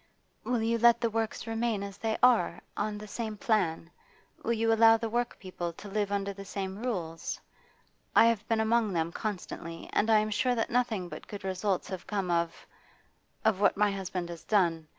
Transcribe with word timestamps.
'Will 0.43 0.63
you 0.63 0.79
let 0.79 0.99
the 0.99 1.11
works 1.11 1.45
remain 1.45 1.83
as 1.83 1.99
they 1.99 2.17
are, 2.23 2.59
on 2.75 2.97
the 2.97 3.07
same 3.07 3.37
plan? 3.37 3.91
Will 4.41 4.53
you 4.53 4.73
allow 4.73 4.97
the 4.97 5.11
workpeople 5.11 5.73
to 5.73 5.87
live 5.87 6.11
under 6.11 6.33
the 6.33 6.43
same 6.43 6.79
rules? 6.81 7.39
I 8.15 8.25
have 8.25 8.47
been 8.47 8.61
among 8.61 8.93
them 8.93 9.11
constantly, 9.11 9.91
and 9.93 10.09
I 10.09 10.17
am 10.17 10.31
sure 10.31 10.55
that 10.55 10.71
nothing 10.71 11.07
but 11.07 11.27
good 11.27 11.43
results 11.43 11.87
have 11.89 12.07
come 12.07 12.31
of 12.31 12.65
of 13.45 13.59
what 13.61 13.77
my 13.77 13.91
husband 13.91 14.29
has 14.29 14.43
done. 14.43 14.87